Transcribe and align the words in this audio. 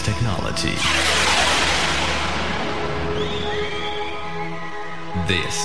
today's 0.00 0.14
technology. 0.14 0.76
This 5.26 5.56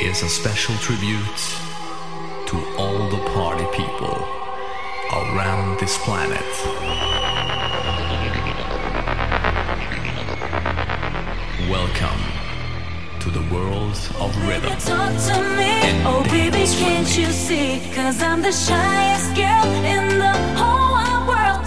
is 0.00 0.22
a 0.22 0.28
special 0.28 0.74
tribute 0.76 1.40
to 2.46 2.56
all 2.78 3.08
the 3.08 3.22
party 3.34 3.64
people 3.76 4.26
around 5.12 5.78
this 5.78 5.98
planet. 5.98 6.40
Welcome 11.70 12.22
to 13.20 13.30
the 13.30 13.54
world 13.54 13.96
of 14.20 14.48
rhythm. 14.48 14.70
Talk 14.78 15.12
to 15.28 15.42
me, 15.56 16.04
oh 16.04 16.24
baby, 16.30 16.66
can't 16.66 17.18
you 17.18 17.26
see? 17.26 17.80
Cause 17.94 18.22
I'm 18.22 18.42
the 18.42 18.52
shyest 18.52 19.34
girl 19.36 19.66
in 19.84 20.18
the 20.18 20.32
whole. 20.56 20.81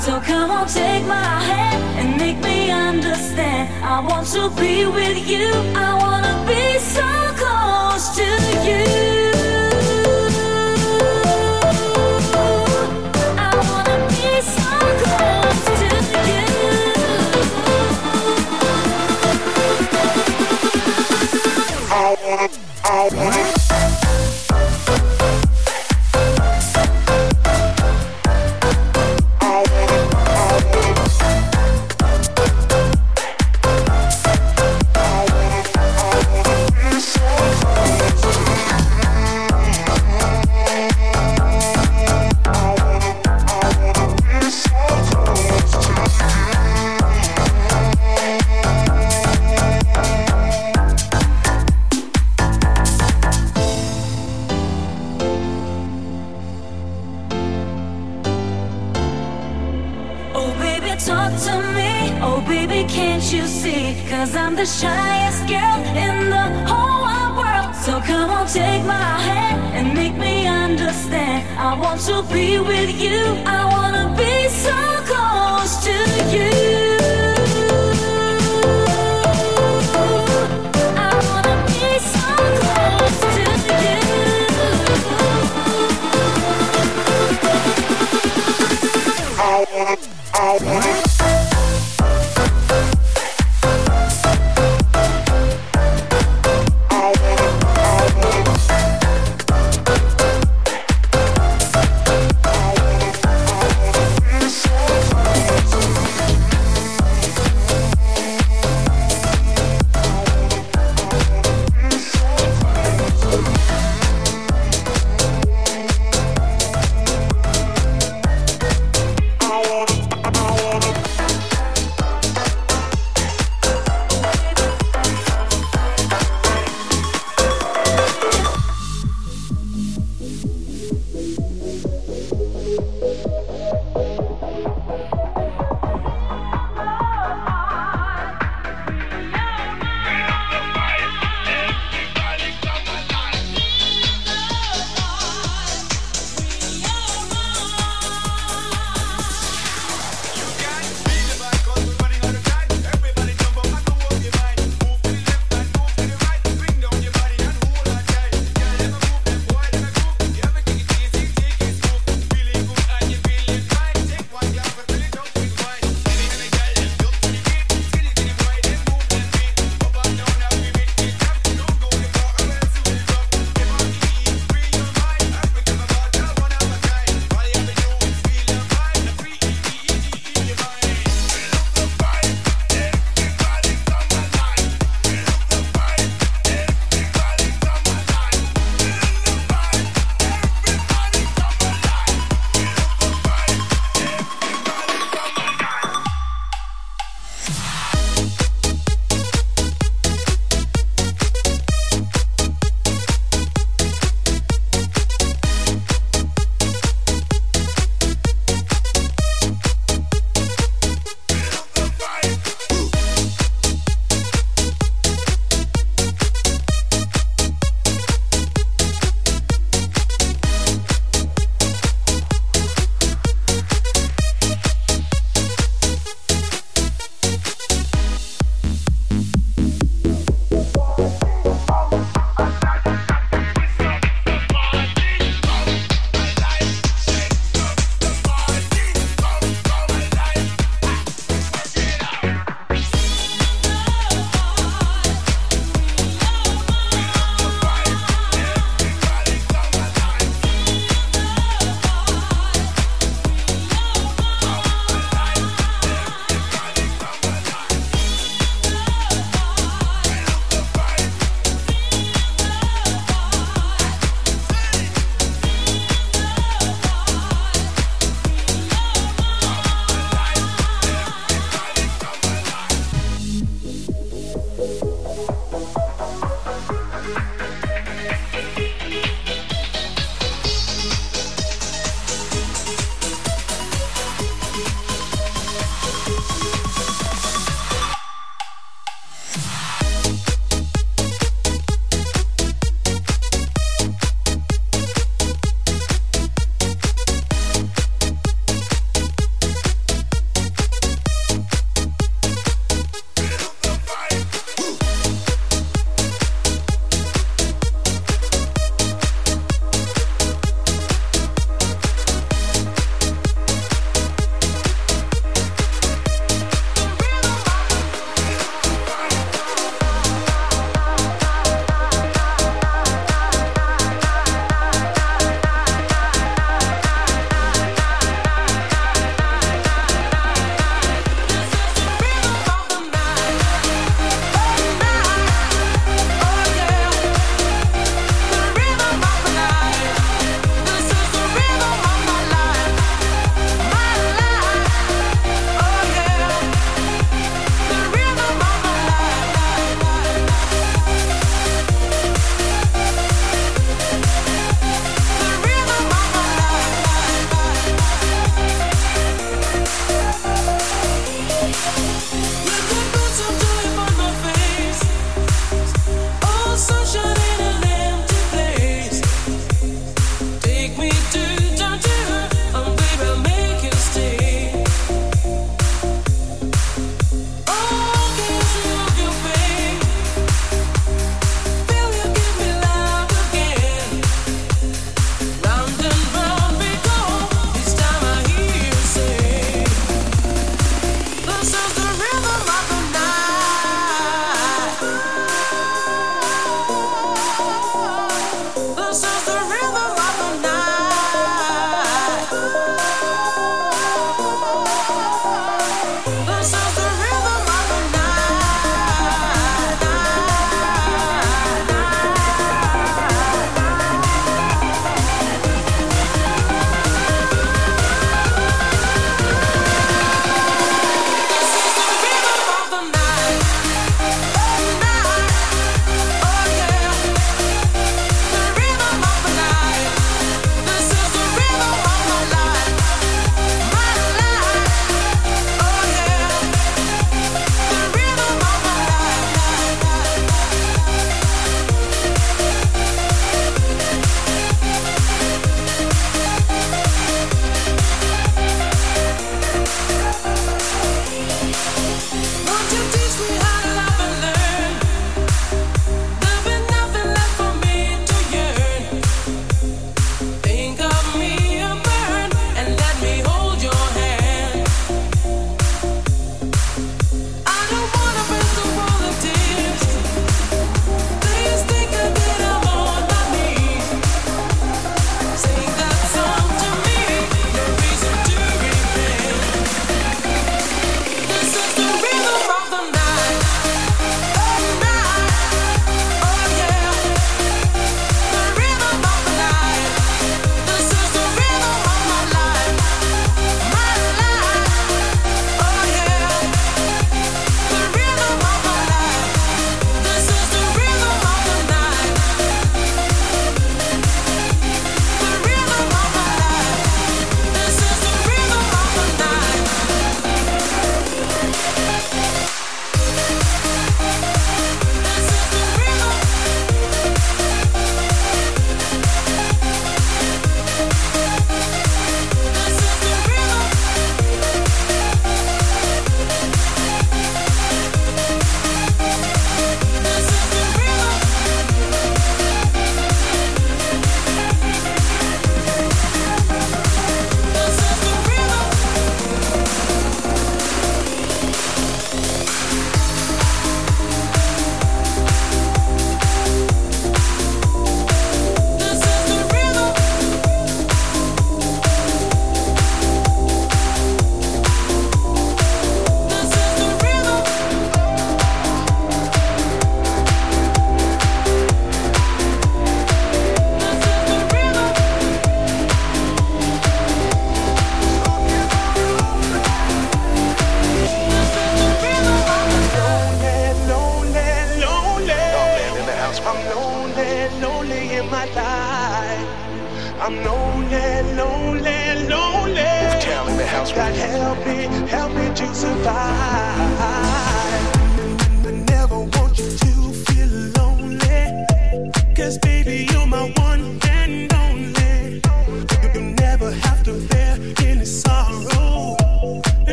So 0.00 0.18
come 0.18 0.50
on, 0.50 0.66
take 0.66 1.04
my 1.04 1.40
hand 1.50 1.82
and 1.98 2.16
make 2.16 2.38
me 2.38 2.70
understand. 2.70 3.68
I 3.84 4.00
want 4.00 4.26
to 4.28 4.48
be 4.58 4.86
with 4.86 5.28
you, 5.28 5.50
I 5.76 5.94
wanna 6.02 6.42
be 6.48 6.78
so 6.78 7.06
close 7.36 8.16
to 8.16 8.24
you. 8.66 9.09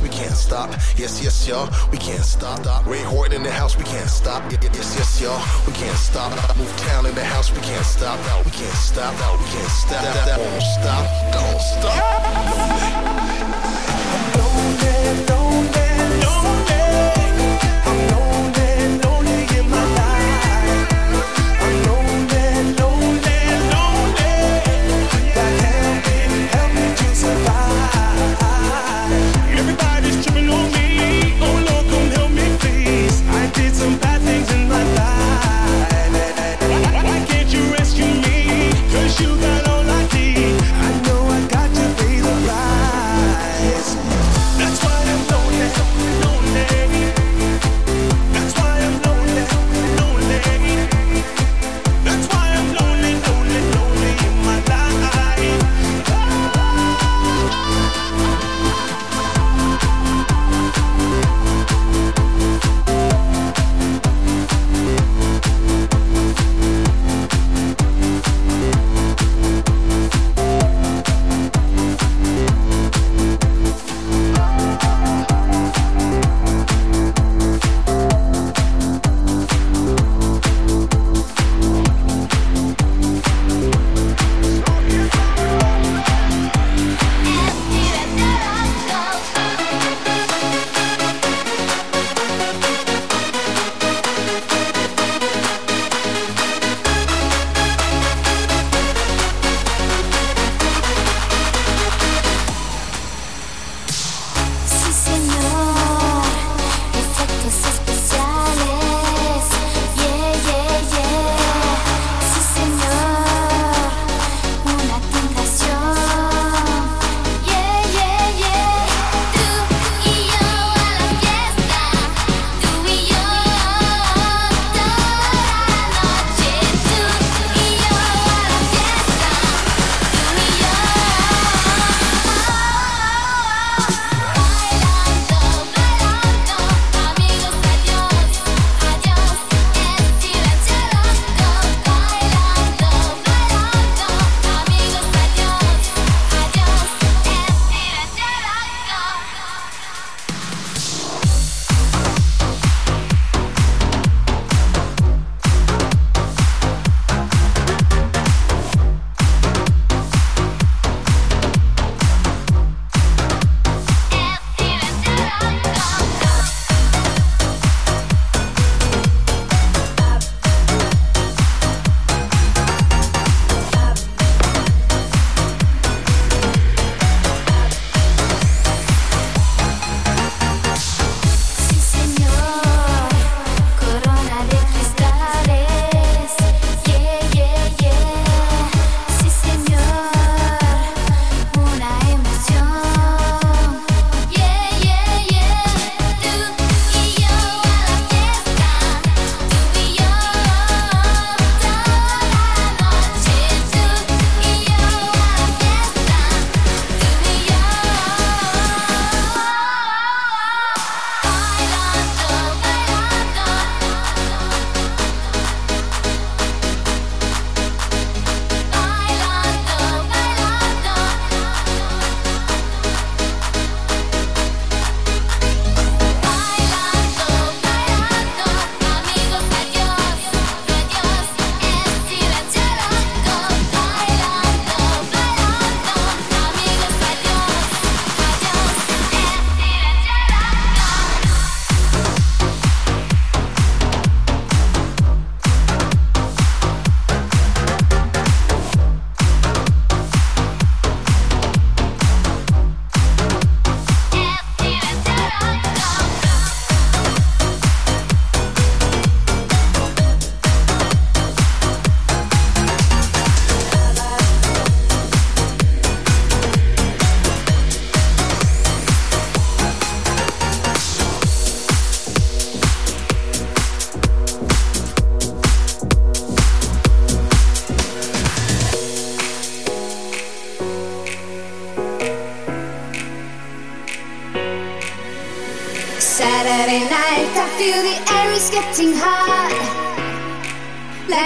we 0.00 0.08
can't 0.08 0.36
stop. 0.36 0.70
Yes, 0.96 1.22
yes, 1.22 1.46
y'all, 1.46 1.68
we 1.90 1.98
can't 1.98 2.24
stop. 2.24 2.86
Ray 2.86 3.02
Horton 3.02 3.36
in 3.36 3.42
the 3.42 3.50
house, 3.50 3.76
we 3.76 3.84
can't 3.84 4.08
stop. 4.08 4.42
Yes, 4.50 4.94
yes, 4.96 5.20
y'all, 5.20 5.40
we 5.66 5.72
can't 5.72 5.96
stop. 5.96 6.30
Move 6.56 6.74
town 6.78 7.06
in 7.06 7.14
the 7.14 7.24
house, 7.24 7.50
we 7.50 7.60
can't 7.60 7.84
stop. 7.84 8.18
We 8.44 8.50
can't 8.50 8.76
stop. 8.76 9.12
We 9.38 9.46
can't 9.46 9.70
stop. 9.70 10.02
That 10.26 10.38
won't 10.38 10.62
stop. 10.62 11.32
Don't 11.32 11.60
stop. 11.60 12.99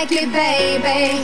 like 0.05 0.23
it, 0.23 0.33
baby. 0.33 1.19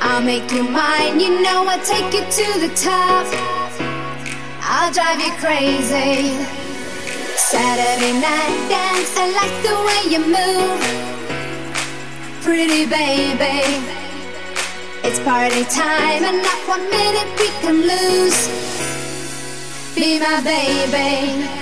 I'll 0.00 0.22
make 0.22 0.50
you 0.50 0.64
mine, 0.64 1.20
you 1.20 1.42
know 1.42 1.64
I'll 1.68 1.84
take 1.84 2.12
you 2.12 2.20
to 2.20 2.60
the 2.60 2.72
top. 2.74 3.26
I'll 4.62 4.92
drive 4.92 5.20
you 5.20 5.32
crazy. 5.38 6.34
Saturday 7.36 8.14
night 8.20 8.68
dance, 8.68 9.16
I 9.16 9.26
like 9.40 9.56
the 9.68 9.76
way 9.86 10.00
you 10.12 10.20
move. 10.38 10.80
Pretty 12.42 12.84
baby. 12.86 13.62
It's 15.04 15.20
party 15.20 15.64
time, 15.64 16.24
and 16.24 16.42
not 16.42 16.68
one 16.68 16.84
minute 16.90 17.30
we 17.38 17.48
can 17.62 17.76
lose. 17.92 18.48
Be 19.94 20.18
my 20.18 20.40
baby. 20.42 21.61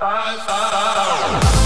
Bye. 0.00 0.36
Bye. 0.46 1.61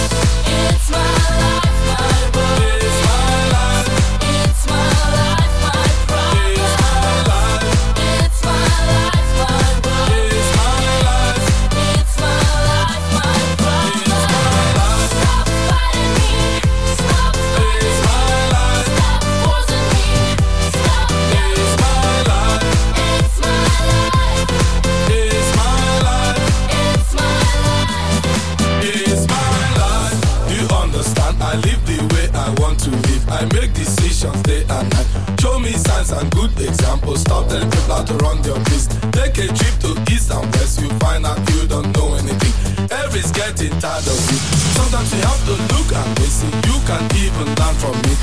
can't 46.86 47.14
even 47.16 47.46
learn 47.56 47.74
from 47.74 47.96
me. 48.02 48.15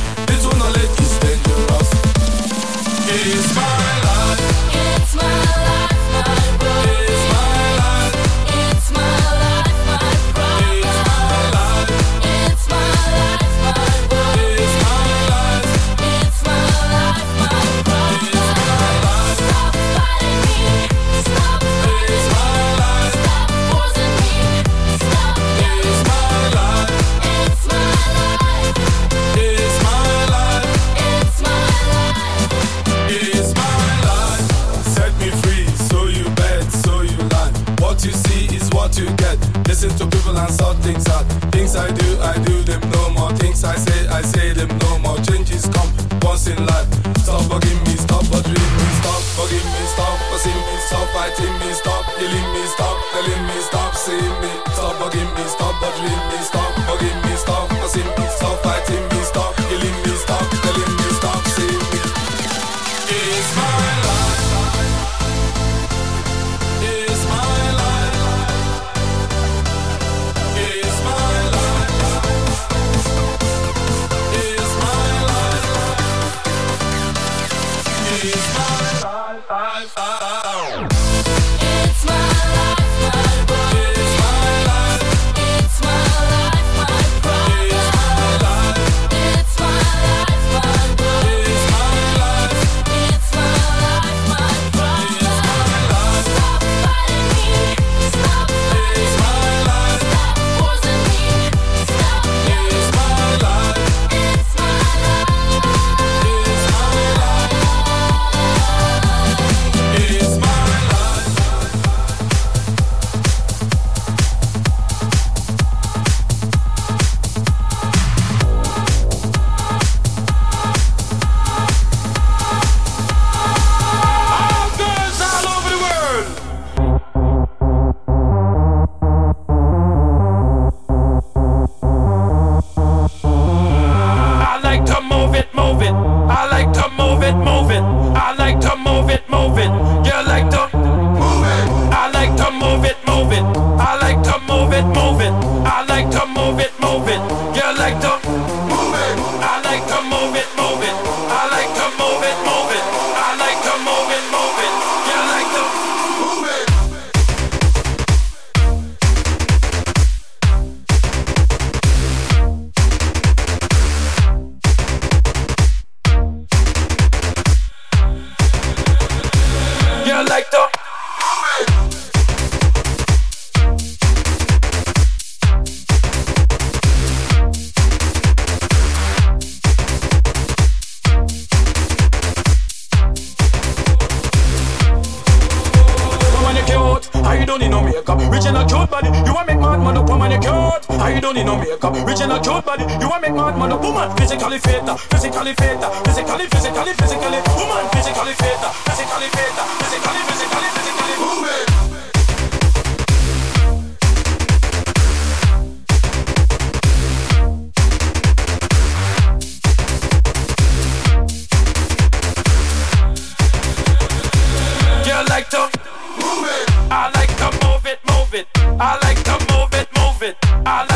I 220.66 220.93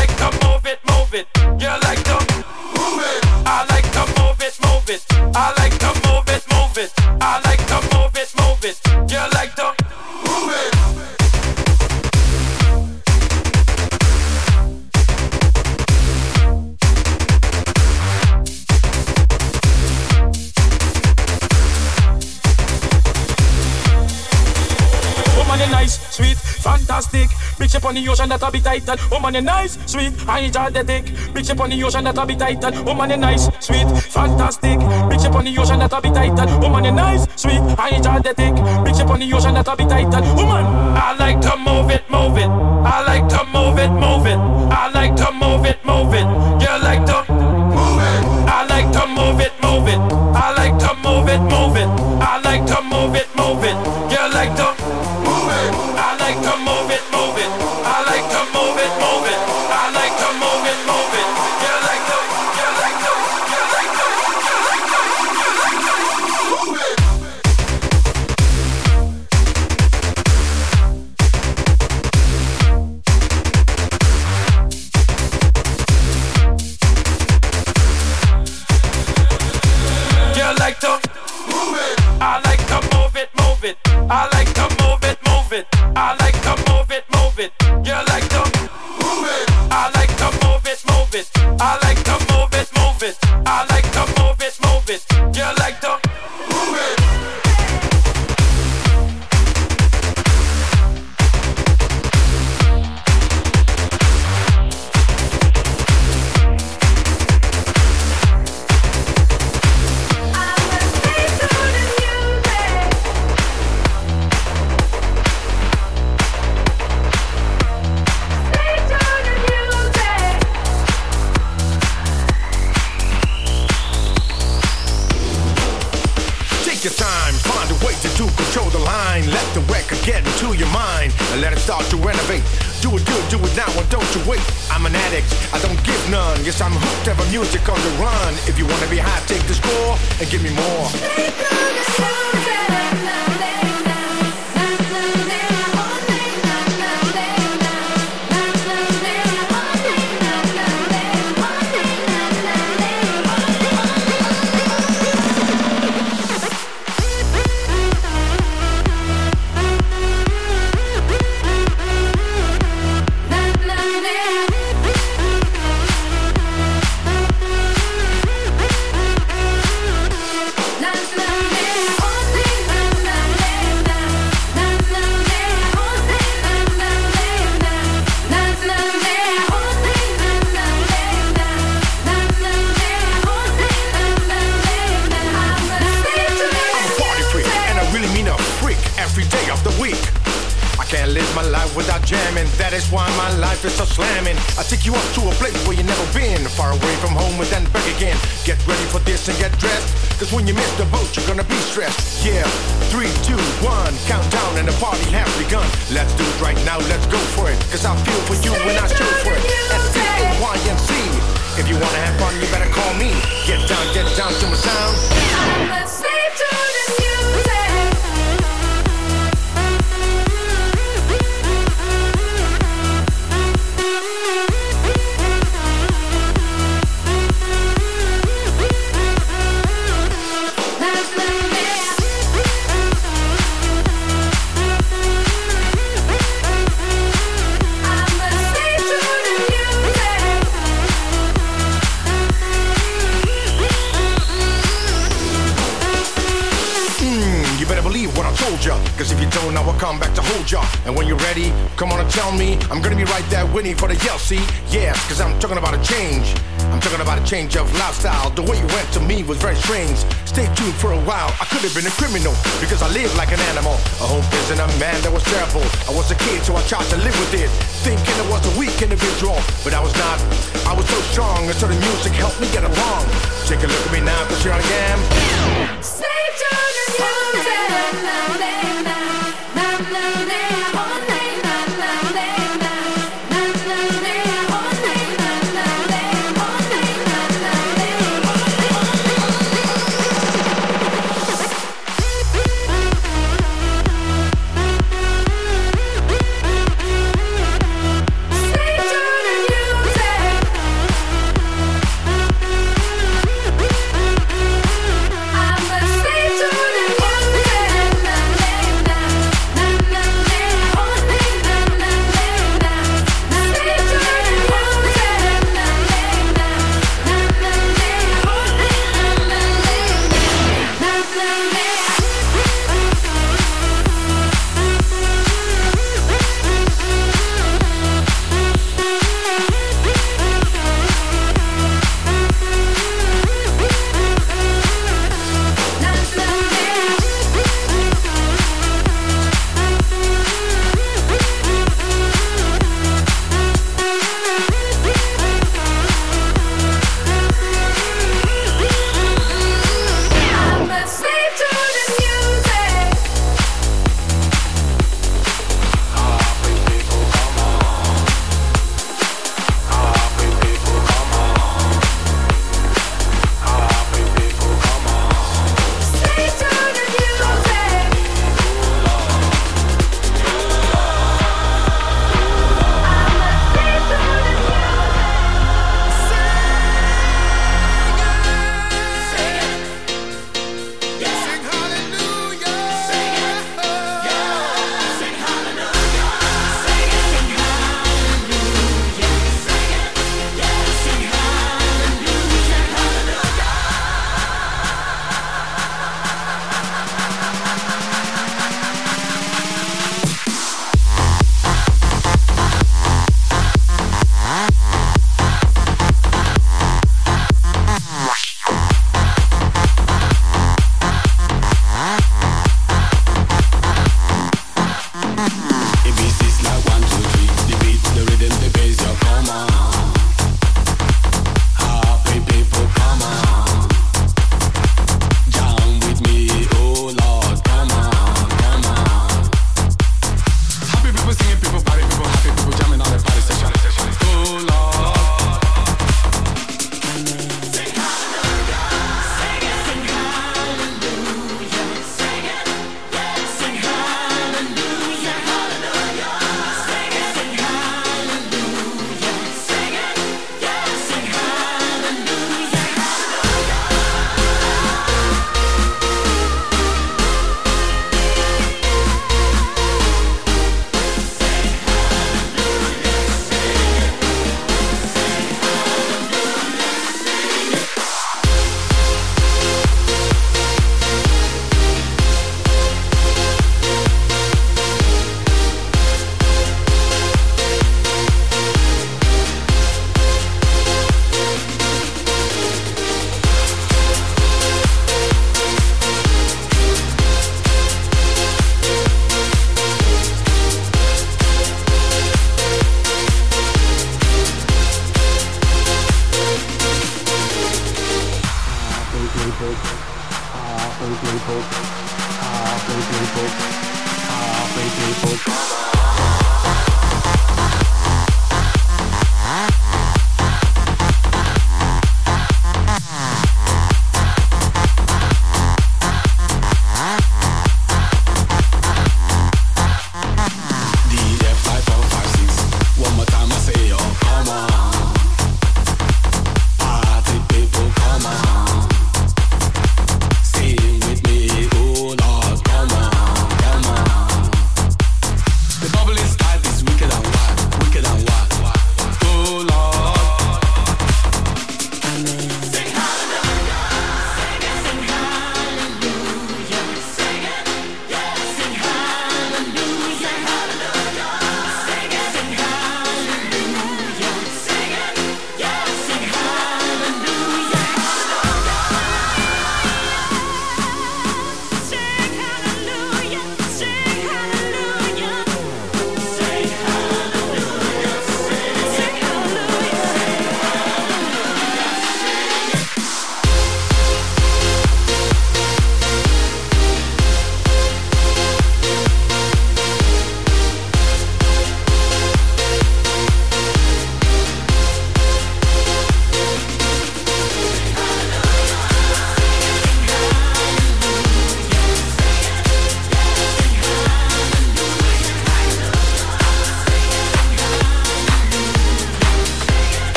ocean 28.28 28.40
that 28.40 28.52
be 28.52 28.60
tight 28.60 28.88
and 28.88 29.00
woman 29.10 29.34
you 29.34 29.40
nice, 29.40 29.78
sweet, 29.90 30.12
I 30.28 30.40
enjoy 30.40 30.70
the 30.70 30.84
dick. 30.84 31.04
Big 31.32 31.46
ship 31.46 31.56
the 31.56 31.84
ocean 31.84 32.04
that 32.04 32.28
be 32.28 32.36
tight 32.36 32.62
and 32.62 32.84
woman 32.84 33.20
nice, 33.20 33.48
sweet, 33.60 33.88
fantastic. 34.02 34.78
Big 35.08 35.20
ship 35.20 35.34
on 35.34 35.44
the 35.44 35.58
ocean 35.58 35.78
that 35.78 35.92
a 35.92 36.00
be 36.00 36.10
tight 36.10 36.38
and 36.38 36.62
woman 36.62 36.84
you 36.84 36.92
nice, 36.92 37.26
sweet, 37.36 37.60
I 37.78 37.90
enjoy 37.90 38.20
the 38.20 38.34
dick. 38.34 38.54
Big 38.84 38.96
ship 38.96 39.08
on 39.08 39.20
the 39.20 39.32
ocean 39.32 39.54
that 39.54 39.68
a 39.68 39.76
be 39.76 39.84
tight 39.84 40.12
and 40.12 40.26
woman. 40.36 40.64
I 40.96 41.16
like 41.18 41.40
to 41.40 41.56
move 41.56 41.90
it, 41.90 42.04
move 42.10 42.36
it. 42.36 42.48
I 42.48 43.02
like 43.06 43.28
to 43.28 43.44
move 43.46 43.78
it, 43.78 43.90
move 43.90 44.26
it. 44.26 44.38
I 44.38 44.90
like 44.92 45.16
to 45.16 45.32
move 45.32 45.64
it, 45.64 45.84
move 45.84 46.12
it. 46.12 46.28
You 46.60 46.74
like 46.84 47.04
to 47.06 47.32
move 47.32 48.00
it. 48.04 48.24
I 48.48 48.66
like 48.68 48.92
to 48.92 49.06
move 49.08 49.40
it, 49.40 49.52
move 49.62 49.88
it. 49.88 50.00
I 50.36 50.52
like 50.56 50.78
to 50.78 50.94
move 51.02 51.28
it, 51.28 51.40
move 51.40 51.62
it. 51.62 51.67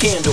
Sunshine, 0.00 0.29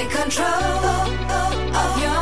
Take 0.00 0.12
control 0.12 0.46
of 0.46 2.00
your 2.00 2.19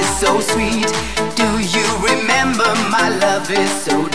is 0.00 0.18
so 0.18 0.40
sweet. 0.40 0.88
Do 1.36 1.48
you 1.74 1.86
remember 2.10 2.68
my 2.90 3.08
love 3.20 3.50
is 3.50 3.70
so 3.84 4.09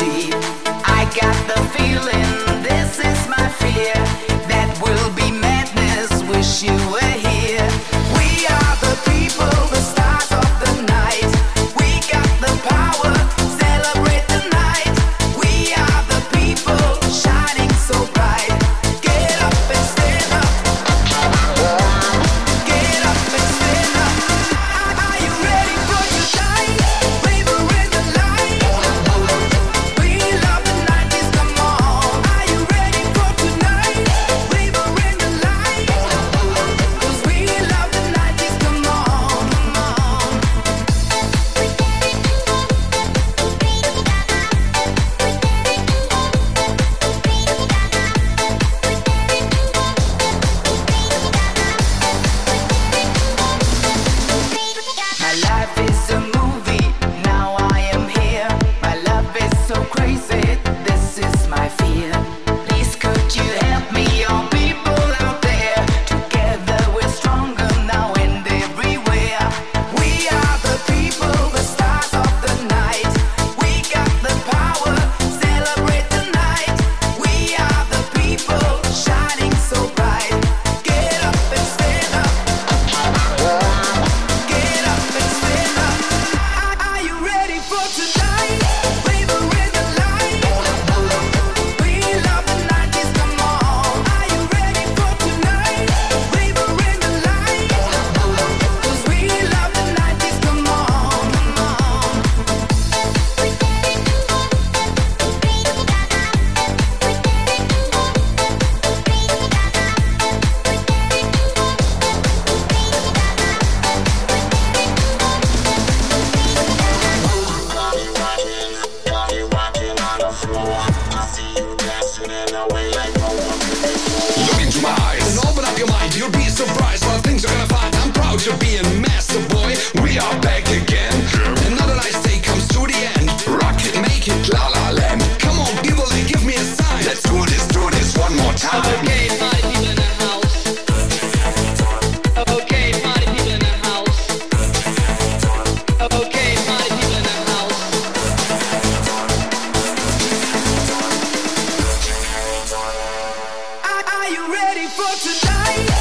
Are 154.26 154.32
you 154.32 154.52
ready 154.52 154.88
for 154.88 155.06
tonight? 155.22 155.95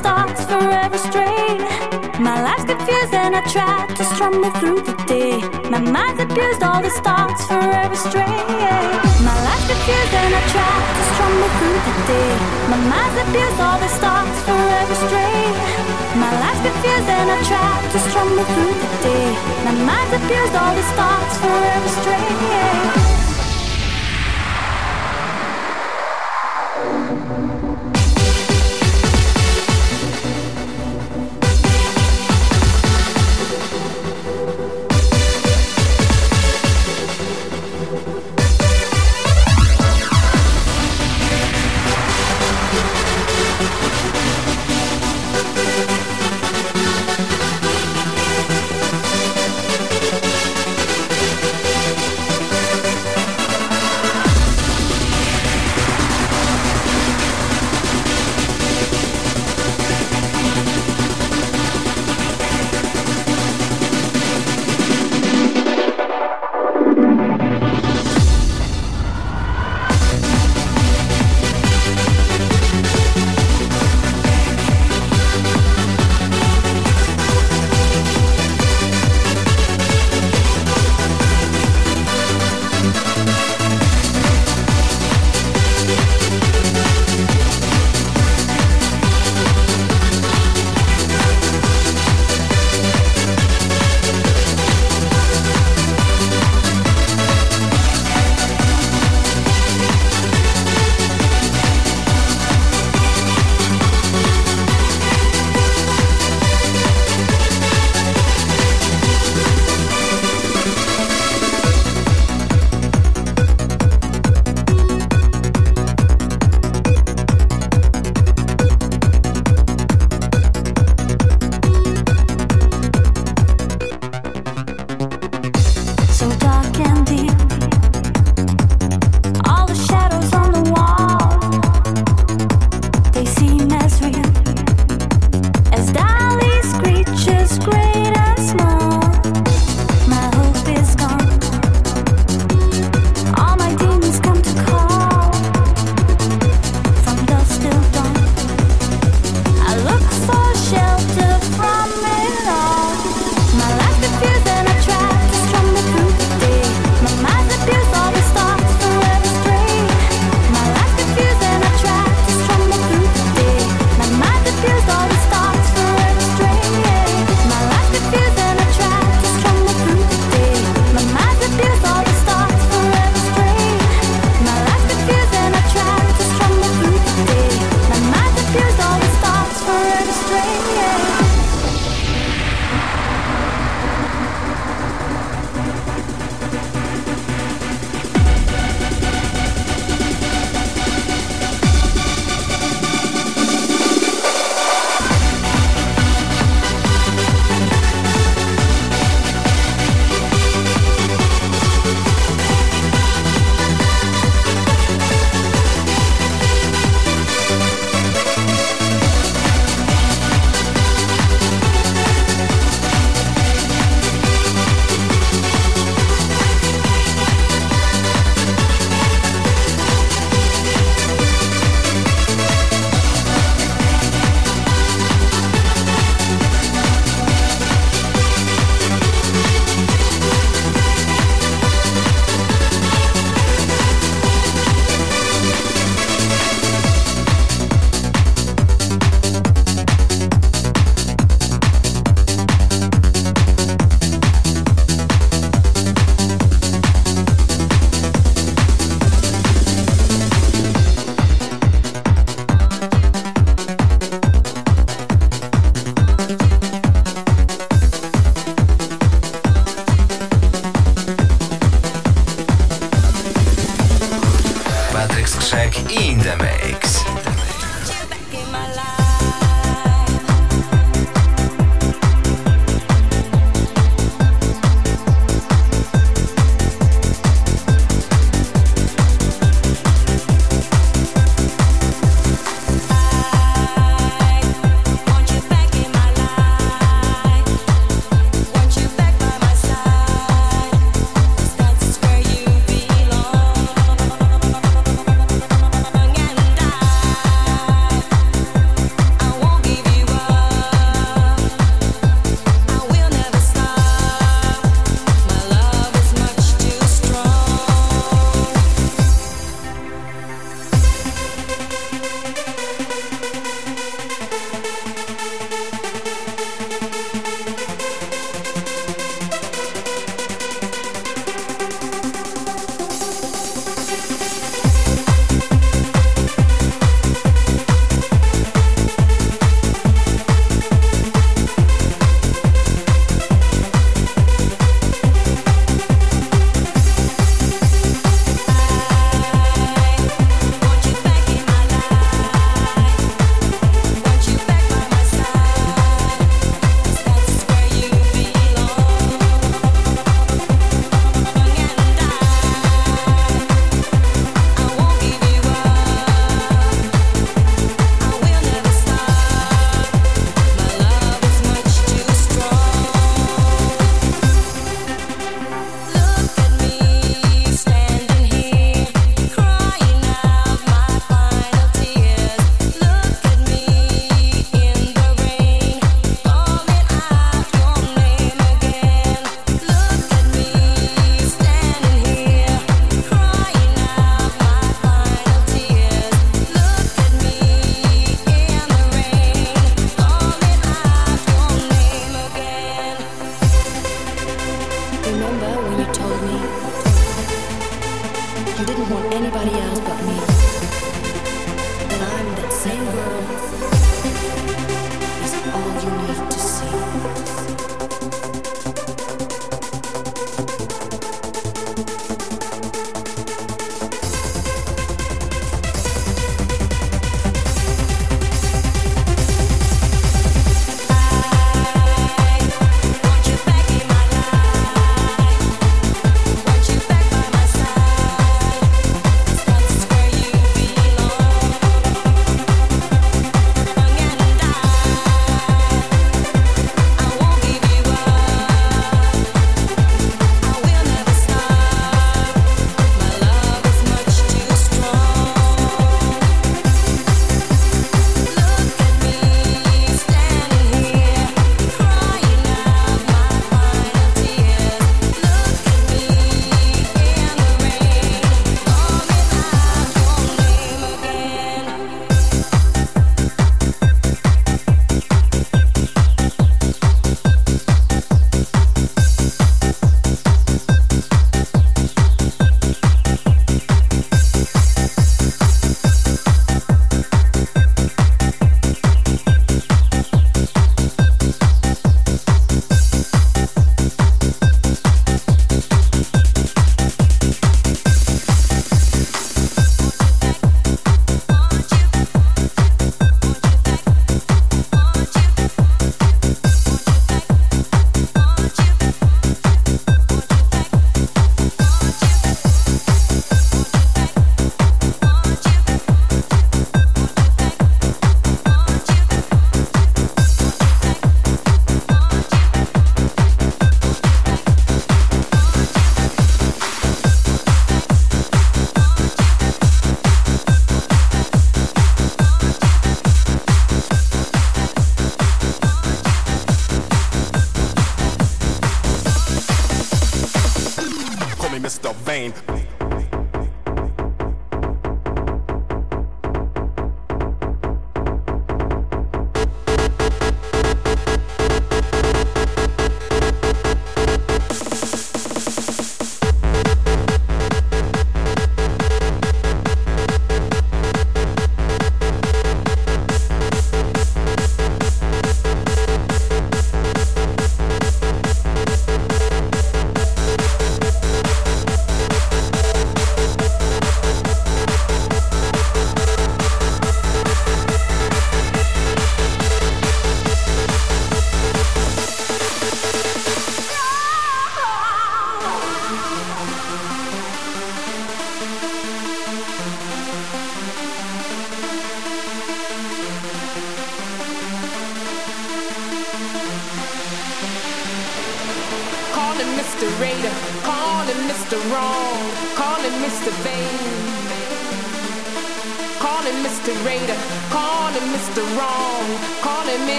Thoughts 0.00 0.44
forever 0.44 0.96
straying. 0.96 1.60
My 2.22 2.40
life's 2.42 2.64
confused 2.64 3.12
and 3.12 3.36
I 3.36 3.42
try 3.50 3.86
to 3.98 4.04
strum 4.14 4.40
me 4.40 4.48
through 4.58 4.80
the 4.82 4.96
day. 5.04 5.36
My 5.68 5.80
mind's 5.80 6.20
abused, 6.22 6.62
all 6.62 6.80
the 6.80 6.90
thoughts 7.04 7.44
forever 7.46 7.96
straying. 7.96 8.48
My 9.26 9.36
life's 9.46 9.66
confused 9.68 10.14
and 10.22 10.32
I 10.32 10.42
try 10.54 10.74
to 10.96 11.02
strum 11.12 11.32
me 11.40 11.48
through 11.58 11.80
the 11.88 11.94
day. 12.08 12.32
My 12.72 12.80
mind's 12.92 13.18
abused, 13.24 13.60
all 13.60 13.78
the 13.78 13.90
thoughts 14.00 14.38
forever 14.48 14.96
straying. 15.06 15.56
My 16.22 16.32
life's 16.40 16.62
confused 16.62 17.08
and 17.08 17.28
I 17.34 17.38
try 17.50 17.72
to 17.92 17.98
strum 18.08 18.28
me 18.36 18.44
through 18.54 18.74
the 18.82 18.90
day. 19.04 19.28
My 19.66 19.74
mind's 19.88 20.12
abused, 20.16 20.54
all 20.56 20.74
the 20.78 20.86
thoughts 20.96 21.34
forever 21.42 21.88
straying. 22.00 23.31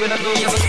we're 0.00 0.08
gonna 0.08 0.22
do. 0.22 0.65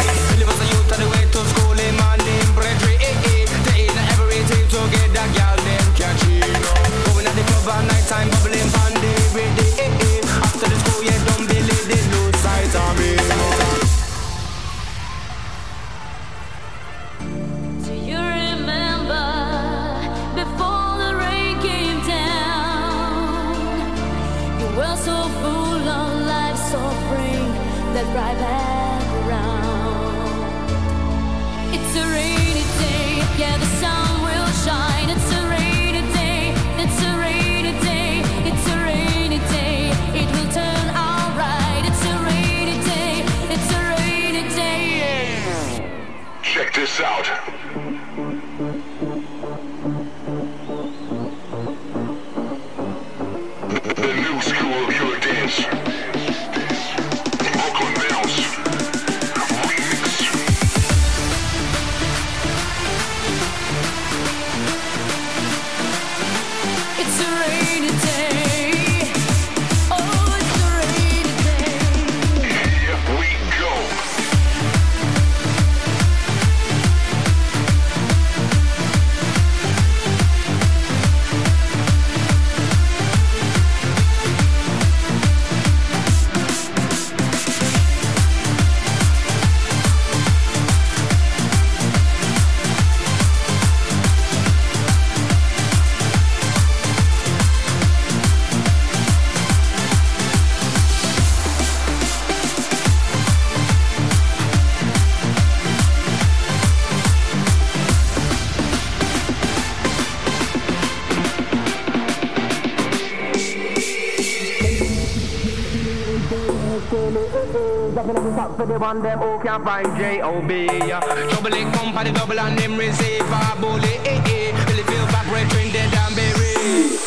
the 118.68 118.80
one 118.80 119.02
them 119.02 119.20
who 119.20 119.40
can 119.40 119.64
find 119.64 119.88
J.O.B. 119.98 120.68
Trouble 120.68 121.54
it 121.54 121.74
come 121.74 121.94
by 121.94 122.04
the 122.04 122.12
double 122.12 122.40
and 122.40 122.58
them 122.58 122.78
receive 122.78 123.22
a 123.22 123.56
bullet. 123.60 123.86
Eh, 124.06 124.54
really 124.68 124.82
eh. 124.82 124.86
feel 124.86 125.06
back, 125.08 125.28
brethren, 125.28 125.72
dead 125.72 125.94
and 125.94 126.16
buried. 126.16 127.07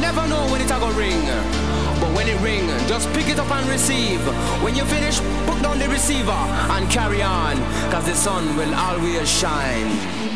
never 0.00 0.26
know 0.26 0.46
when 0.50 0.60
it's 0.60 0.70
a 0.70 0.78
go 0.78 0.90
ring. 0.92 1.20
But 2.00 2.14
when 2.16 2.26
it 2.28 2.40
ring, 2.40 2.66
just 2.88 3.08
pick 3.12 3.28
it 3.28 3.38
up 3.38 3.50
and 3.50 3.68
receive. 3.68 4.20
When 4.62 4.74
you 4.74 4.84
finish, 4.84 5.20
put 5.46 5.62
down 5.62 5.78
the 5.78 5.88
receiver 5.88 6.40
and 6.74 6.90
carry 6.90 7.22
on, 7.22 7.56
cause 7.90 8.06
the 8.06 8.14
sun 8.14 8.56
will 8.56 8.74
always 8.74 9.28
shine. 9.28 10.29